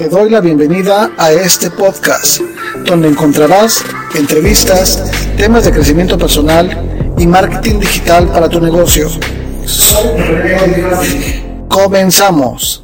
Te 0.00 0.08
doy 0.08 0.30
la 0.30 0.40
bienvenida 0.40 1.10
a 1.18 1.30
este 1.30 1.70
podcast, 1.70 2.40
donde 2.86 3.06
encontrarás 3.06 3.84
entrevistas, 4.14 5.04
temas 5.36 5.66
de 5.66 5.72
crecimiento 5.72 6.16
personal 6.16 7.14
y 7.18 7.26
marketing 7.26 7.80
digital 7.80 8.26
para 8.28 8.48
tu 8.48 8.62
negocio. 8.62 9.10
Comenzamos. 11.68 12.82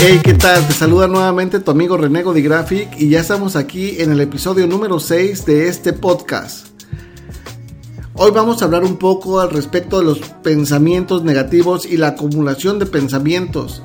Hey, 0.00 0.20
¿qué 0.22 0.34
tal? 0.34 0.64
Te 0.64 0.74
saluda 0.74 1.08
nuevamente 1.08 1.58
tu 1.58 1.72
amigo 1.72 1.96
René 1.96 2.22
Graphic 2.22 2.88
y 2.98 3.08
ya 3.08 3.18
estamos 3.18 3.56
aquí 3.56 4.00
en 4.00 4.12
el 4.12 4.20
episodio 4.20 4.68
número 4.68 5.00
6 5.00 5.44
de 5.44 5.66
este 5.66 5.92
podcast. 5.92 6.68
Hoy 8.14 8.30
vamos 8.30 8.62
a 8.62 8.66
hablar 8.66 8.84
un 8.84 8.96
poco 8.96 9.40
al 9.40 9.50
respecto 9.50 9.98
de 9.98 10.04
los 10.04 10.20
pensamientos 10.20 11.24
negativos 11.24 11.84
y 11.84 11.96
la 11.96 12.08
acumulación 12.08 12.78
de 12.78 12.86
pensamientos. 12.86 13.82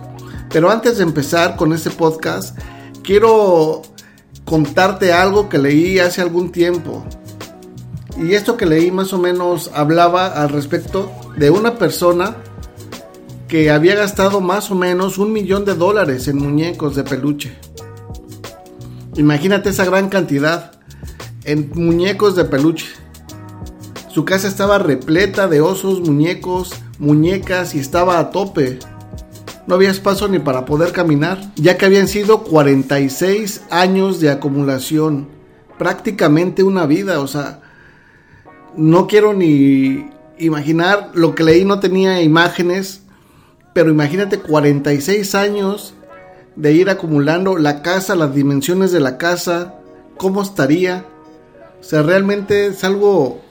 Pero 0.51 0.69
antes 0.69 0.97
de 0.97 1.03
empezar 1.03 1.55
con 1.55 1.73
este 1.73 1.89
podcast, 1.89 2.59
quiero 3.03 3.81
contarte 4.45 5.13
algo 5.13 5.49
que 5.49 5.57
leí 5.57 5.97
hace 5.97 6.21
algún 6.21 6.51
tiempo. 6.51 7.03
Y 8.19 8.35
esto 8.35 8.55
que 8.55 8.67
leí 8.67 8.91
más 8.91 9.13
o 9.13 9.17
menos 9.17 9.71
hablaba 9.73 10.27
al 10.27 10.49
respecto 10.49 11.11
de 11.37 11.49
una 11.49 11.79
persona 11.79 12.37
que 13.47 13.71
había 13.71 13.95
gastado 13.95 14.41
más 14.41 14.71
o 14.71 14.75
menos 14.75 15.17
un 15.17 15.31
millón 15.31 15.65
de 15.65 15.75
dólares 15.75 16.27
en 16.27 16.37
muñecos 16.37 16.95
de 16.95 17.03
peluche. 17.03 17.55
Imagínate 19.15 19.69
esa 19.69 19.85
gran 19.85 20.09
cantidad 20.09 20.71
en 21.43 21.71
muñecos 21.75 22.35
de 22.35 22.45
peluche. 22.45 22.87
Su 24.09 24.25
casa 24.25 24.47
estaba 24.47 24.77
repleta 24.77 25.47
de 25.47 25.61
osos, 25.61 26.01
muñecos, 26.01 26.73
muñecas 26.99 27.75
y 27.75 27.79
estaba 27.79 28.19
a 28.19 28.29
tope. 28.31 28.79
No 29.67 29.75
había 29.75 29.91
espacio 29.91 30.27
ni 30.27 30.39
para 30.39 30.65
poder 30.65 30.91
caminar, 30.91 31.39
ya 31.55 31.77
que 31.77 31.85
habían 31.85 32.07
sido 32.07 32.43
46 32.43 33.63
años 33.69 34.19
de 34.19 34.29
acumulación, 34.29 35.29
prácticamente 35.77 36.63
una 36.63 36.85
vida, 36.85 37.21
o 37.21 37.27
sea, 37.27 37.61
no 38.75 39.07
quiero 39.07 39.33
ni 39.33 40.09
imaginar 40.37 41.11
lo 41.13 41.35
que 41.35 41.43
leí, 41.43 41.65
no 41.65 41.79
tenía 41.79 42.21
imágenes, 42.21 43.02
pero 43.73 43.89
imagínate 43.89 44.39
46 44.39 45.35
años 45.35 45.93
de 46.55 46.73
ir 46.73 46.89
acumulando 46.89 47.57
la 47.57 47.81
casa, 47.81 48.15
las 48.15 48.33
dimensiones 48.33 48.91
de 48.91 48.99
la 48.99 49.17
casa, 49.17 49.75
cómo 50.17 50.41
estaría. 50.41 51.05
O 51.81 51.83
sea, 51.83 52.03
realmente 52.03 52.67
es 52.67 52.83
algo, 52.83 53.41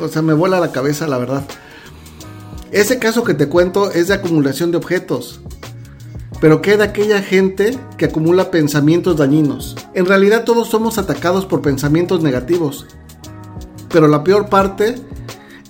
o 0.00 0.08
sea, 0.08 0.22
me 0.22 0.34
vuela 0.34 0.60
la 0.60 0.72
cabeza, 0.72 1.06
la 1.06 1.18
verdad. 1.18 1.44
Ese 2.72 2.98
caso 2.98 3.22
que 3.22 3.34
te 3.34 3.48
cuento 3.48 3.92
es 3.92 4.08
de 4.08 4.14
acumulación 4.14 4.72
de 4.72 4.78
objetos. 4.78 5.40
Pero 6.40 6.60
queda 6.60 6.84
aquella 6.84 7.22
gente 7.22 7.78
que 7.96 8.06
acumula 8.06 8.50
pensamientos 8.50 9.16
dañinos. 9.16 9.76
En 9.94 10.06
realidad 10.06 10.44
todos 10.44 10.68
somos 10.68 10.98
atacados 10.98 11.46
por 11.46 11.62
pensamientos 11.62 12.22
negativos. 12.22 12.86
Pero 13.90 14.08
la 14.08 14.24
peor 14.24 14.48
parte 14.48 14.96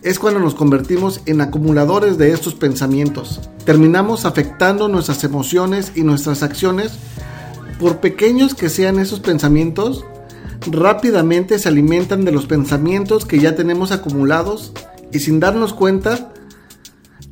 es 0.02 0.18
cuando 0.18 0.40
nos 0.40 0.54
convertimos 0.54 1.20
en 1.26 1.42
acumuladores 1.42 2.16
de 2.16 2.32
estos 2.32 2.54
pensamientos. 2.54 3.50
Terminamos 3.64 4.26
afectando 4.26 4.88
nuestras 4.88 5.24
emociones 5.24 5.92
y 5.94 6.02
nuestras 6.02 6.42
acciones. 6.42 6.98
Por 7.80 7.98
pequeños 7.98 8.54
que 8.54 8.68
sean 8.68 8.98
esos 8.98 9.20
pensamientos, 9.20 10.04
rápidamente 10.66 11.58
se 11.58 11.68
alimentan 11.68 12.24
de 12.24 12.32
los 12.32 12.46
pensamientos 12.46 13.24
que 13.24 13.38
ya 13.38 13.56
tenemos 13.56 13.90
acumulados 13.90 14.72
y 15.12 15.20
sin 15.20 15.40
darnos 15.40 15.72
cuenta, 15.72 16.32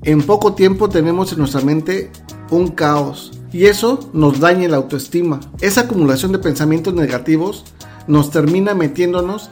en 0.05 0.23
poco 0.23 0.55
tiempo 0.55 0.89
tenemos 0.89 1.33
en 1.33 1.39
nuestra 1.39 1.61
mente 1.61 2.11
un 2.51 2.69
caos. 2.69 3.33
Y 3.53 3.67
eso 3.67 4.11
nos 4.15 4.41
daña 4.41 4.69
la 4.69 4.79
autoestima. 4.79 5.41
Esa 5.61 5.83
acumulación 5.83 6.33
de 6.33 6.39
pensamientos 6.39 6.95
negativos 6.95 7.65
nos 8.07 8.31
termina 8.31 8.75
metiéndonos 8.75 9.51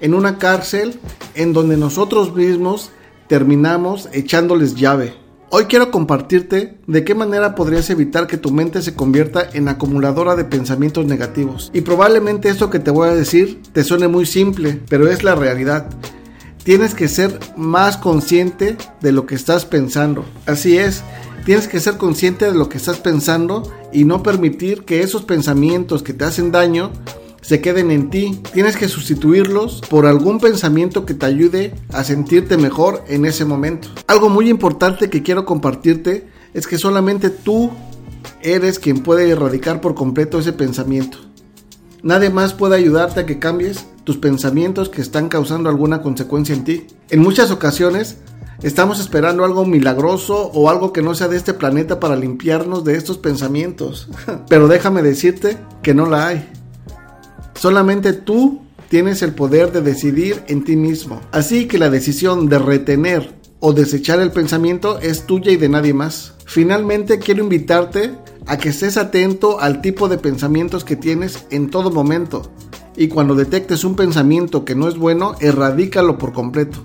en 0.00 0.14
una 0.14 0.38
cárcel 0.38 1.00
en 1.34 1.52
donde 1.52 1.76
nosotros 1.76 2.34
mismos 2.34 2.90
terminamos 3.28 4.08
echándoles 4.12 4.76
llave. 4.76 5.19
Hoy 5.52 5.64
quiero 5.64 5.90
compartirte 5.90 6.78
de 6.86 7.04
qué 7.04 7.16
manera 7.16 7.56
podrías 7.56 7.90
evitar 7.90 8.28
que 8.28 8.36
tu 8.36 8.52
mente 8.52 8.82
se 8.82 8.94
convierta 8.94 9.48
en 9.52 9.66
acumuladora 9.66 10.36
de 10.36 10.44
pensamientos 10.44 11.06
negativos. 11.06 11.72
Y 11.74 11.80
probablemente 11.80 12.48
esto 12.48 12.70
que 12.70 12.78
te 12.78 12.92
voy 12.92 13.08
a 13.08 13.14
decir 13.16 13.60
te 13.72 13.82
suene 13.82 14.06
muy 14.06 14.26
simple, 14.26 14.80
pero 14.88 15.08
es 15.08 15.24
la 15.24 15.34
realidad. 15.34 15.90
Tienes 16.62 16.94
que 16.94 17.08
ser 17.08 17.36
más 17.56 17.96
consciente 17.96 18.76
de 19.00 19.10
lo 19.10 19.26
que 19.26 19.34
estás 19.34 19.64
pensando. 19.64 20.24
Así 20.46 20.78
es, 20.78 21.02
tienes 21.44 21.66
que 21.66 21.80
ser 21.80 21.96
consciente 21.96 22.44
de 22.44 22.54
lo 22.54 22.68
que 22.68 22.78
estás 22.78 22.98
pensando 22.98 23.64
y 23.92 24.04
no 24.04 24.22
permitir 24.22 24.84
que 24.84 25.02
esos 25.02 25.24
pensamientos 25.24 26.04
que 26.04 26.12
te 26.12 26.26
hacen 26.26 26.52
daño 26.52 26.92
se 27.40 27.60
queden 27.60 27.90
en 27.90 28.10
ti. 28.10 28.40
Tienes 28.52 28.76
que 28.76 28.88
sustituirlos 28.88 29.80
por 29.88 30.06
algún 30.06 30.40
pensamiento 30.40 31.06
que 31.06 31.14
te 31.14 31.26
ayude 31.26 31.74
a 31.92 32.04
sentirte 32.04 32.56
mejor 32.56 33.04
en 33.08 33.24
ese 33.24 33.44
momento. 33.44 33.88
Algo 34.06 34.28
muy 34.28 34.48
importante 34.48 35.10
que 35.10 35.22
quiero 35.22 35.44
compartirte 35.44 36.28
es 36.54 36.66
que 36.66 36.78
solamente 36.78 37.30
tú 37.30 37.70
eres 38.42 38.78
quien 38.78 39.02
puede 39.02 39.30
erradicar 39.30 39.80
por 39.80 39.94
completo 39.94 40.38
ese 40.38 40.52
pensamiento. 40.52 41.18
Nadie 42.02 42.30
más 42.30 42.54
puede 42.54 42.76
ayudarte 42.76 43.20
a 43.20 43.26
que 43.26 43.38
cambies 43.38 43.86
tus 44.04 44.16
pensamientos 44.16 44.88
que 44.88 45.02
están 45.02 45.28
causando 45.28 45.68
alguna 45.68 46.00
consecuencia 46.00 46.54
en 46.54 46.64
ti. 46.64 46.86
En 47.10 47.20
muchas 47.20 47.50
ocasiones 47.50 48.16
estamos 48.62 49.00
esperando 49.00 49.44
algo 49.44 49.66
milagroso 49.66 50.50
o 50.54 50.70
algo 50.70 50.92
que 50.92 51.02
no 51.02 51.14
sea 51.14 51.28
de 51.28 51.36
este 51.36 51.52
planeta 51.52 52.00
para 52.00 52.16
limpiarnos 52.16 52.84
de 52.84 52.96
estos 52.96 53.18
pensamientos. 53.18 54.08
Pero 54.48 54.66
déjame 54.68 55.02
decirte 55.02 55.58
que 55.82 55.94
no 55.94 56.06
la 56.06 56.28
hay. 56.28 56.59
Solamente 57.60 58.14
tú 58.14 58.62
tienes 58.88 59.20
el 59.20 59.34
poder 59.34 59.70
de 59.70 59.82
decidir 59.82 60.42
en 60.46 60.64
ti 60.64 60.76
mismo. 60.76 61.20
Así 61.30 61.68
que 61.68 61.76
la 61.76 61.90
decisión 61.90 62.48
de 62.48 62.58
retener 62.58 63.34
o 63.58 63.74
desechar 63.74 64.18
el 64.18 64.32
pensamiento 64.32 64.98
es 64.98 65.26
tuya 65.26 65.52
y 65.52 65.58
de 65.58 65.68
nadie 65.68 65.92
más. 65.92 66.32
Finalmente 66.46 67.18
quiero 67.18 67.42
invitarte 67.42 68.14
a 68.46 68.56
que 68.56 68.70
estés 68.70 68.96
atento 68.96 69.60
al 69.60 69.82
tipo 69.82 70.08
de 70.08 70.16
pensamientos 70.16 70.84
que 70.84 70.96
tienes 70.96 71.44
en 71.50 71.68
todo 71.68 71.90
momento. 71.90 72.50
Y 72.96 73.08
cuando 73.08 73.34
detectes 73.34 73.84
un 73.84 73.94
pensamiento 73.94 74.64
que 74.64 74.74
no 74.74 74.88
es 74.88 74.96
bueno, 74.96 75.34
erradícalo 75.38 76.16
por 76.16 76.32
completo. 76.32 76.78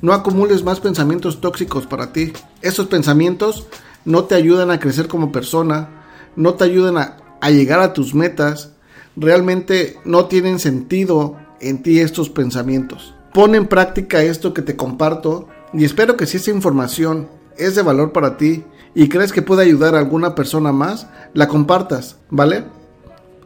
No 0.00 0.14
acumules 0.14 0.64
más 0.64 0.80
pensamientos 0.80 1.42
tóxicos 1.42 1.86
para 1.86 2.14
ti. 2.14 2.32
Esos 2.62 2.86
pensamientos 2.86 3.66
no 4.06 4.24
te 4.24 4.34
ayudan 4.34 4.70
a 4.70 4.80
crecer 4.80 5.08
como 5.08 5.30
persona, 5.30 5.90
no 6.36 6.54
te 6.54 6.64
ayudan 6.64 6.96
a, 6.96 7.18
a 7.42 7.50
llegar 7.50 7.80
a 7.80 7.92
tus 7.92 8.14
metas, 8.14 8.72
realmente 9.16 9.96
no 10.04 10.26
tienen 10.26 10.58
sentido 10.58 11.36
en 11.60 11.82
ti 11.82 12.00
estos 12.00 12.28
pensamientos. 12.28 13.14
Pon 13.32 13.54
en 13.54 13.66
práctica 13.66 14.22
esto 14.22 14.52
que 14.52 14.62
te 14.62 14.76
comparto 14.76 15.48
y 15.72 15.84
espero 15.84 16.16
que 16.16 16.26
si 16.26 16.36
esta 16.36 16.50
información 16.50 17.28
es 17.56 17.74
de 17.74 17.82
valor 17.82 18.12
para 18.12 18.36
ti 18.36 18.64
y 18.94 19.08
crees 19.08 19.32
que 19.32 19.42
puede 19.42 19.62
ayudar 19.62 19.94
a 19.94 19.98
alguna 19.98 20.34
persona 20.34 20.72
más, 20.72 21.06
la 21.32 21.48
compartas, 21.48 22.16
¿vale? 22.30 22.64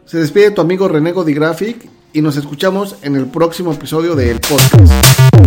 Se 0.04 0.18
despide 0.18 0.50
tu 0.50 0.60
amigo 0.60 0.88
Renego 0.88 1.24
Graphic 1.24 1.88
y 2.12 2.20
nos 2.20 2.36
escuchamos 2.36 2.96
en 3.02 3.16
el 3.16 3.26
próximo 3.26 3.72
episodio 3.72 4.14
del 4.16 4.40
podcast. 4.40 5.45